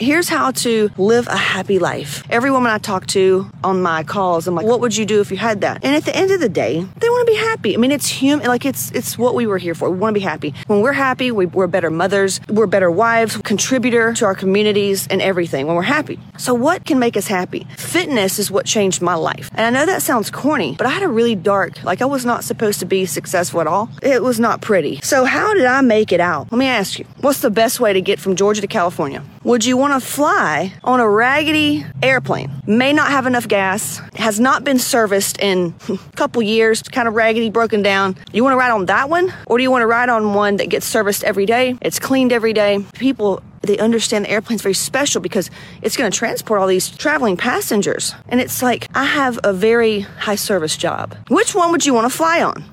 Here's 0.00 0.28
how 0.28 0.52
to 0.52 0.90
live 0.96 1.26
a 1.26 1.36
happy 1.36 1.80
life. 1.80 2.22
Every 2.30 2.52
woman 2.52 2.70
I 2.70 2.78
talk 2.78 3.08
to 3.08 3.50
on 3.64 3.82
my 3.82 4.04
calls, 4.04 4.46
I'm 4.46 4.54
like, 4.54 4.64
what 4.64 4.78
would 4.78 4.96
you 4.96 5.04
do 5.04 5.20
if 5.20 5.32
you 5.32 5.36
had 5.36 5.62
that? 5.62 5.84
And 5.84 5.96
at 5.96 6.04
the 6.04 6.14
end 6.14 6.30
of 6.30 6.38
the 6.38 6.48
day, 6.48 6.86
they 6.98 7.08
want 7.08 7.26
to 7.26 7.32
be 7.32 7.38
happy. 7.38 7.74
I 7.74 7.78
mean, 7.78 7.90
it's 7.90 8.06
human, 8.06 8.46
like 8.46 8.64
it's, 8.64 8.92
it's 8.92 9.18
what 9.18 9.34
we 9.34 9.48
were 9.48 9.58
here 9.58 9.74
for. 9.74 9.90
We 9.90 9.98
want 9.98 10.14
to 10.14 10.20
be 10.20 10.24
happy. 10.24 10.54
When 10.68 10.82
we're 10.82 10.92
happy, 10.92 11.32
we, 11.32 11.46
we're 11.46 11.66
better 11.66 11.90
mothers, 11.90 12.40
we're 12.48 12.68
better 12.68 12.92
wives, 12.92 13.38
contributor 13.38 14.14
to 14.14 14.24
our 14.24 14.36
communities 14.36 15.08
and 15.08 15.20
everything 15.20 15.66
when 15.66 15.74
we're 15.74 15.82
happy. 15.82 16.20
So 16.36 16.54
what 16.54 16.84
can 16.84 17.00
make 17.00 17.16
us 17.16 17.26
happy? 17.26 17.66
Fitness 17.76 18.38
is 18.38 18.52
what 18.52 18.66
changed 18.66 19.02
my 19.02 19.16
life. 19.16 19.50
And 19.54 19.62
I 19.62 19.70
know 19.80 19.86
that 19.86 20.02
sounds 20.02 20.30
corny, 20.30 20.76
but 20.78 20.86
I 20.86 20.90
had 20.90 21.02
a 21.02 21.08
really 21.08 21.34
dark, 21.34 21.82
like 21.82 22.02
I 22.02 22.06
was 22.06 22.24
not 22.24 22.44
supposed 22.44 22.78
to 22.78 22.86
be 22.86 23.04
successful 23.04 23.60
at 23.60 23.66
all. 23.66 23.90
It 24.00 24.22
was 24.22 24.38
not 24.38 24.60
pretty. 24.60 25.00
So 25.02 25.24
how 25.24 25.54
did 25.54 25.64
I 25.64 25.80
make 25.80 26.12
it 26.12 26.20
out? 26.20 26.52
Let 26.52 26.58
me 26.58 26.66
ask 26.66 27.00
you, 27.00 27.04
what's 27.20 27.40
the 27.40 27.50
best 27.50 27.80
way 27.80 27.92
to 27.92 28.00
get 28.00 28.20
from 28.20 28.36
Georgia 28.36 28.60
to 28.60 28.68
California? 28.68 29.24
Would 29.48 29.64
you 29.64 29.78
want 29.78 29.94
to 29.94 30.06
fly 30.06 30.74
on 30.84 31.00
a 31.00 31.08
raggedy 31.08 31.82
airplane? 32.02 32.50
May 32.66 32.92
not 32.92 33.08
have 33.08 33.24
enough 33.24 33.48
gas, 33.48 33.96
has 34.14 34.38
not 34.38 34.62
been 34.62 34.78
serviced 34.78 35.40
in 35.40 35.74
a 35.88 35.96
couple 36.16 36.42
years, 36.42 36.82
kind 36.82 37.08
of 37.08 37.14
raggedy, 37.14 37.48
broken 37.48 37.80
down. 37.80 38.18
You 38.30 38.44
want 38.44 38.52
to 38.52 38.58
ride 38.58 38.72
on 38.72 38.84
that 38.86 39.08
one? 39.08 39.32
Or 39.46 39.56
do 39.56 39.62
you 39.62 39.70
want 39.70 39.80
to 39.80 39.86
ride 39.86 40.10
on 40.10 40.34
one 40.34 40.56
that 40.56 40.68
gets 40.68 40.84
serviced 40.84 41.24
every 41.24 41.46
day? 41.46 41.78
It's 41.80 41.98
cleaned 41.98 42.30
every 42.30 42.52
day. 42.52 42.84
People 42.92 43.42
they 43.62 43.78
understand 43.78 44.26
the 44.26 44.30
airplane's 44.30 44.60
very 44.60 44.74
special 44.74 45.22
because 45.22 45.50
it's 45.80 45.96
going 45.96 46.10
to 46.10 46.16
transport 46.16 46.60
all 46.60 46.66
these 46.66 46.90
traveling 46.90 47.38
passengers. 47.38 48.14
And 48.28 48.42
it's 48.42 48.62
like, 48.62 48.86
I 48.94 49.04
have 49.04 49.40
a 49.44 49.54
very 49.54 50.00
high 50.00 50.36
service 50.36 50.76
job. 50.76 51.16
Which 51.28 51.54
one 51.54 51.72
would 51.72 51.86
you 51.86 51.94
want 51.94 52.04
to 52.04 52.14
fly 52.14 52.42
on? 52.42 52.64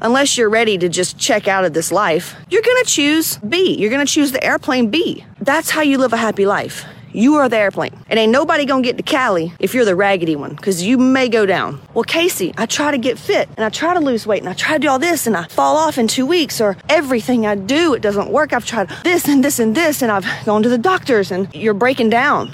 Unless 0.00 0.36
you're 0.36 0.50
ready 0.50 0.78
to 0.78 0.88
just 0.88 1.18
check 1.18 1.48
out 1.48 1.64
of 1.64 1.72
this 1.72 1.92
life, 1.92 2.34
you're 2.50 2.62
going 2.62 2.84
to 2.84 2.90
choose 2.90 3.38
B. 3.38 3.76
You're 3.78 3.90
going 3.90 4.04
to 4.04 4.12
choose 4.12 4.32
the 4.32 4.44
airplane 4.44 4.90
B. 4.90 5.24
That's 5.40 5.70
how 5.70 5.82
you 5.82 5.98
live 5.98 6.12
a 6.12 6.16
happy 6.16 6.46
life. 6.46 6.84
You 7.14 7.36
are 7.36 7.48
the 7.48 7.56
airplane. 7.56 7.96
And 8.08 8.18
ain't 8.18 8.32
nobody 8.32 8.64
gonna 8.64 8.82
get 8.82 8.96
to 8.96 9.04
Cali 9.04 9.52
if 9.60 9.72
you're 9.72 9.84
the 9.84 9.94
raggedy 9.94 10.34
one, 10.34 10.56
because 10.56 10.82
you 10.82 10.98
may 10.98 11.28
go 11.28 11.46
down. 11.46 11.80
Well, 11.94 12.02
Casey, 12.02 12.52
I 12.58 12.66
try 12.66 12.90
to 12.90 12.98
get 12.98 13.20
fit 13.20 13.48
and 13.56 13.64
I 13.64 13.68
try 13.68 13.94
to 13.94 14.00
lose 14.00 14.26
weight 14.26 14.40
and 14.42 14.48
I 14.48 14.52
try 14.52 14.72
to 14.72 14.80
do 14.80 14.88
all 14.88 14.98
this 14.98 15.28
and 15.28 15.36
I 15.36 15.44
fall 15.44 15.76
off 15.76 15.96
in 15.96 16.08
two 16.08 16.26
weeks 16.26 16.60
or 16.60 16.76
everything 16.88 17.46
I 17.46 17.54
do, 17.54 17.94
it 17.94 18.02
doesn't 18.02 18.30
work. 18.30 18.52
I've 18.52 18.66
tried 18.66 18.88
this 19.04 19.28
and 19.28 19.44
this 19.44 19.60
and 19.60 19.76
this 19.76 20.02
and 20.02 20.10
I've 20.10 20.26
gone 20.44 20.64
to 20.64 20.68
the 20.68 20.76
doctors 20.76 21.30
and 21.30 21.54
you're 21.54 21.72
breaking 21.72 22.10
down. 22.10 22.52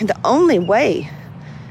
And 0.00 0.08
the 0.08 0.18
only 0.24 0.58
way 0.58 1.08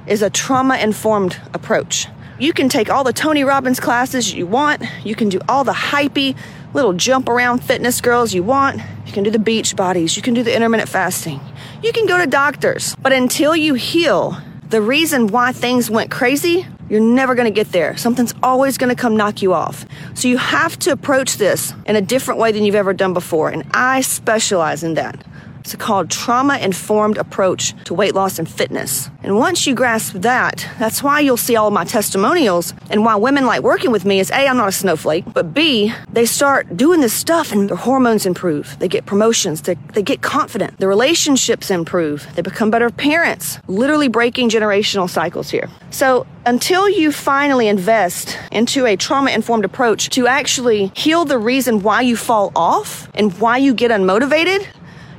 is 0.08 0.22
a 0.22 0.30
trauma 0.30 0.78
informed 0.78 1.42
approach. 1.54 2.08
You 2.40 2.52
can 2.52 2.68
take 2.68 2.90
all 2.90 3.04
the 3.04 3.14
Tony 3.14 3.44
Robbins 3.44 3.80
classes 3.80 4.34
you 4.34 4.48
want. 4.48 4.82
You 5.04 5.14
can 5.14 5.30
do 5.30 5.40
all 5.48 5.64
the 5.64 5.74
hypey 5.74 6.36
little 6.74 6.94
jump 6.94 7.30
around 7.30 7.64
fitness 7.64 8.02
girls 8.02 8.34
you 8.34 8.44
want. 8.44 8.82
You 9.06 9.14
can 9.14 9.24
do 9.24 9.30
the 9.30 9.40
beach 9.40 9.76
bodies. 9.76 10.16
You 10.16 10.24
can 10.24 10.34
do 10.34 10.42
the 10.42 10.56
intermittent 10.56 10.90
fasting. 10.90 11.40
You 11.84 11.94
can 11.94 12.08
go 12.08 12.18
to 12.18 12.26
doctors. 12.26 12.96
But 12.96 13.14
until 13.14 13.56
you 13.56 13.76
heal 13.76 14.38
the 14.70 14.82
reason 14.82 15.28
why 15.28 15.52
things 15.52 15.92
went 15.92 16.10
crazy, 16.10 16.66
you're 16.90 17.00
never 17.00 17.36
going 17.36 17.46
to 17.46 17.54
get 17.54 17.72
there. 17.72 17.96
Something's 17.98 18.34
always 18.42 18.80
going 18.80 18.90
to 18.90 19.00
come 19.00 19.16
knock 19.16 19.42
you 19.44 19.54
off. 19.54 19.86
So 20.16 20.28
you 20.28 20.38
have 20.38 20.78
to 20.80 20.92
approach 20.92 21.38
this 21.38 21.74
in 21.86 21.96
a 21.96 22.02
different 22.02 22.40
way 22.40 22.52
than 22.52 22.64
you've 22.64 22.76
ever 22.76 22.94
done 22.94 23.14
before. 23.14 23.50
And 23.50 23.64
I 23.74 24.02
specialize 24.02 24.84
in 24.84 24.96
that. 24.96 25.24
It's 25.64 25.74
called 25.76 26.10
trauma 26.10 26.58
informed 26.58 27.18
approach 27.18 27.74
to 27.86 27.94
weight 27.94 28.14
loss 28.14 28.38
and 28.38 28.50
fitness. 28.50 29.10
And 29.24 29.38
once 29.38 29.66
you 29.66 29.74
grasp 29.74 30.16
that, 30.16 30.68
that's 30.78 31.02
why 31.02 31.22
you'll 31.22 31.38
see 31.38 31.56
all 31.56 31.72
my 31.72 31.86
testimonials 31.86 32.74
and 32.90 33.06
why 33.06 33.16
women 33.16 33.46
like 33.46 33.62
working 33.62 33.90
with 33.90 34.04
me 34.04 34.20
is 34.20 34.30
A, 34.32 34.46
I'm 34.46 34.58
not 34.58 34.68
a 34.68 34.74
snowflake, 34.74 35.24
but 35.34 35.54
B, 35.54 35.94
they 36.12 36.26
start 36.26 36.76
doing 36.76 37.00
this 37.00 37.14
stuff 37.14 37.54
and 37.54 37.70
their 37.70 37.78
hormones 37.78 38.26
improve. 38.26 38.76
They 38.80 38.90
get 38.90 39.06
promotions, 39.06 39.62
they, 39.62 39.76
they 39.94 40.04
get 40.04 40.22
confident, 40.22 40.80
their 40.80 40.90
relationships 40.90 41.72
improve, 41.72 42.28
they 42.36 42.42
become 42.42 42.70
better 42.70 42.90
parents, 42.90 43.58
literally 43.68 44.10
breaking 44.10 44.50
generational 44.50 45.10
cycles 45.10 45.50
here. 45.50 45.70
So 45.92 46.28
until 46.46 46.90
you 46.90 47.14
finally 47.14 47.70
invest 47.70 48.38
into 48.52 48.86
a 48.86 48.98
trauma 48.98 49.32
informed 49.32 49.64
approach 49.64 50.10
to 50.10 50.28
actually 50.28 50.92
heal 50.94 51.24
the 51.24 51.38
reason 51.38 51.82
why 51.84 52.02
you 52.02 52.18
fall 52.18 52.52
off 52.54 53.08
and 53.14 53.32
why 53.40 53.56
you 53.58 53.74
get 53.74 53.92
unmotivated, 53.92 54.68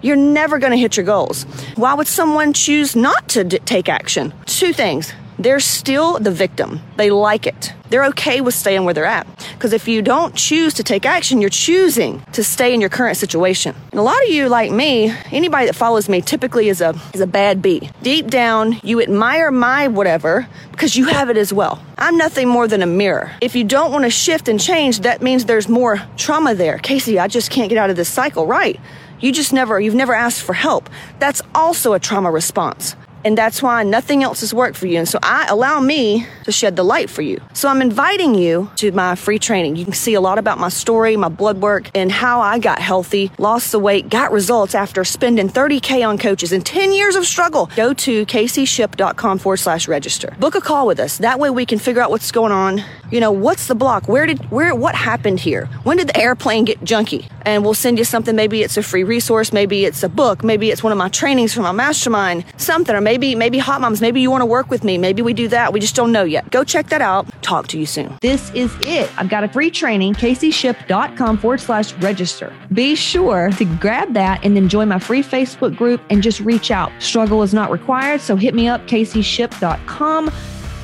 you're 0.04 0.16
never 0.16 0.58
going 0.58 0.72
to 0.72 0.76
hit 0.76 0.96
your 0.96 1.06
goals. 1.06 1.44
Why 1.76 1.94
would 1.94 2.06
someone 2.06 2.52
choose 2.52 2.94
not 2.94 3.28
to 3.30 3.44
d- 3.44 3.58
take 3.60 3.88
action? 3.88 4.34
Two 4.46 4.72
things. 4.72 5.12
They're 5.38 5.60
still 5.60 6.20
the 6.20 6.30
victim. 6.30 6.80
They 6.96 7.10
like 7.10 7.46
it. 7.46 7.72
They're 7.90 8.04
okay 8.06 8.40
with 8.40 8.54
staying 8.54 8.84
where 8.84 8.94
they're 8.94 9.04
at. 9.04 9.26
Because 9.54 9.72
if 9.72 9.88
you 9.88 10.00
don't 10.00 10.34
choose 10.34 10.74
to 10.74 10.84
take 10.84 11.04
action, 11.04 11.40
you're 11.40 11.50
choosing 11.50 12.22
to 12.32 12.44
stay 12.44 12.72
in 12.72 12.80
your 12.80 12.90
current 12.90 13.16
situation. 13.16 13.74
And 13.90 13.98
a 13.98 14.02
lot 14.02 14.22
of 14.24 14.30
you, 14.30 14.48
like 14.48 14.70
me, 14.70 15.12
anybody 15.32 15.66
that 15.66 15.74
follows 15.74 16.08
me 16.08 16.20
typically 16.20 16.68
is 16.68 16.80
a, 16.80 16.94
is 17.12 17.20
a 17.20 17.26
bad 17.26 17.62
bee. 17.62 17.90
Deep 18.02 18.28
down, 18.28 18.80
you 18.82 19.02
admire 19.02 19.50
my 19.50 19.88
whatever 19.88 20.46
because 20.70 20.96
you 20.96 21.06
have 21.06 21.30
it 21.30 21.36
as 21.36 21.52
well. 21.52 21.82
I'm 21.98 22.16
nothing 22.16 22.48
more 22.48 22.68
than 22.68 22.82
a 22.82 22.86
mirror. 22.86 23.32
If 23.40 23.56
you 23.56 23.64
don't 23.64 23.90
want 23.90 24.04
to 24.04 24.10
shift 24.10 24.48
and 24.48 24.60
change, 24.60 25.00
that 25.00 25.20
means 25.20 25.44
there's 25.44 25.68
more 25.68 26.00
trauma 26.16 26.54
there. 26.54 26.78
Casey, 26.78 27.18
I 27.18 27.28
just 27.28 27.50
can't 27.50 27.68
get 27.68 27.78
out 27.78 27.90
of 27.90 27.96
this 27.96 28.08
cycle. 28.08 28.46
Right. 28.46 28.80
You 29.24 29.32
just 29.32 29.54
never, 29.54 29.80
you've 29.80 29.94
never 29.94 30.12
asked 30.12 30.42
for 30.42 30.52
help. 30.52 30.90
That's 31.18 31.40
also 31.54 31.94
a 31.94 31.98
trauma 31.98 32.30
response. 32.30 32.94
And 33.24 33.38
that's 33.38 33.62
why 33.62 33.82
nothing 33.82 34.22
else 34.22 34.40
has 34.40 34.52
worked 34.52 34.76
for 34.76 34.86
you. 34.86 34.98
And 34.98 35.08
so 35.08 35.18
I 35.22 35.46
allow 35.48 35.80
me 35.80 36.26
to 36.44 36.52
shed 36.52 36.76
the 36.76 36.82
light 36.82 37.08
for 37.08 37.22
you. 37.22 37.40
So 37.54 37.68
I'm 37.68 37.80
inviting 37.80 38.34
you 38.34 38.70
to 38.76 38.92
my 38.92 39.14
free 39.14 39.38
training. 39.38 39.76
You 39.76 39.84
can 39.84 39.94
see 39.94 40.14
a 40.14 40.20
lot 40.20 40.38
about 40.38 40.58
my 40.58 40.68
story, 40.68 41.16
my 41.16 41.28
blood 41.28 41.60
work, 41.60 41.90
and 41.94 42.12
how 42.12 42.40
I 42.40 42.58
got 42.58 42.78
healthy, 42.78 43.30
lost 43.38 43.72
the 43.72 43.78
weight, 43.78 44.10
got 44.10 44.30
results 44.30 44.74
after 44.74 45.04
spending 45.04 45.48
30K 45.48 46.06
on 46.06 46.18
coaches 46.18 46.52
and 46.52 46.64
10 46.64 46.92
years 46.92 47.16
of 47.16 47.26
struggle. 47.26 47.70
Go 47.76 47.94
to 47.94 48.26
caseyshipp.com 48.26 49.38
forward 49.38 49.56
slash 49.56 49.88
register. 49.88 50.36
Book 50.38 50.54
a 50.54 50.60
call 50.60 50.86
with 50.86 51.00
us. 51.00 51.18
That 51.18 51.38
way 51.38 51.50
we 51.50 51.64
can 51.66 51.78
figure 51.78 52.02
out 52.02 52.10
what's 52.10 52.30
going 52.30 52.52
on. 52.52 52.82
You 53.10 53.20
know, 53.20 53.32
what's 53.32 53.66
the 53.66 53.74
block? 53.74 54.08
Where 54.08 54.26
did, 54.26 54.50
where, 54.50 54.74
what 54.74 54.94
happened 54.94 55.40
here? 55.40 55.66
When 55.84 55.96
did 55.96 56.08
the 56.08 56.18
airplane 56.18 56.64
get 56.64 56.80
junky? 56.80 57.30
And 57.42 57.62
we'll 57.62 57.74
send 57.74 57.98
you 57.98 58.04
something. 58.04 58.34
Maybe 58.34 58.62
it's 58.62 58.76
a 58.76 58.82
free 58.82 59.04
resource. 59.04 59.52
Maybe 59.52 59.84
it's 59.84 60.02
a 60.02 60.08
book. 60.08 60.42
Maybe 60.42 60.70
it's 60.70 60.82
one 60.82 60.92
of 60.92 60.98
my 60.98 61.10
trainings 61.10 61.52
from 61.52 61.64
my 61.64 61.72
mastermind, 61.72 62.44
something, 62.56 62.94
or 62.94 63.00
maybe 63.00 63.13
maybe 63.14 63.36
maybe 63.36 63.58
hot 63.58 63.80
moms 63.80 64.00
maybe 64.00 64.20
you 64.20 64.28
want 64.28 64.40
to 64.40 64.46
work 64.46 64.70
with 64.70 64.82
me 64.82 64.98
maybe 64.98 65.22
we 65.22 65.32
do 65.32 65.46
that 65.46 65.72
we 65.72 65.78
just 65.78 65.94
don't 65.94 66.10
know 66.10 66.24
yet. 66.24 66.50
Go 66.50 66.64
check 66.64 66.88
that 66.88 67.00
out 67.00 67.26
talk 67.42 67.68
to 67.68 67.78
you 67.78 67.86
soon. 67.86 68.16
This 68.20 68.50
is 68.54 68.74
it. 68.80 69.08
I've 69.16 69.28
got 69.28 69.44
a 69.44 69.48
free 69.48 69.70
training 69.70 70.14
caseyshipp.com 70.14 71.38
forward 71.38 71.60
slash 71.60 71.92
register. 71.94 72.52
Be 72.72 72.96
sure 72.96 73.50
to 73.52 73.64
grab 73.76 74.14
that 74.14 74.44
and 74.44 74.56
then 74.56 74.68
join 74.68 74.88
my 74.88 74.98
free 74.98 75.22
facebook 75.22 75.76
group 75.76 76.00
and 76.10 76.22
just 76.22 76.40
reach 76.40 76.70
out. 76.72 76.90
Struggle 76.98 77.42
is 77.42 77.54
not 77.54 77.70
required 77.70 78.20
so 78.20 78.34
hit 78.34 78.54
me 78.54 78.66
up 78.66 78.80
caseyshipp.com 78.88 80.30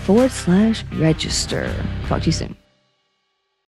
forward 0.04 0.30
slash 0.30 0.84
register. 0.92 1.74
Talk 2.06 2.22
to 2.22 2.26
you 2.26 2.32
soon 2.32 2.59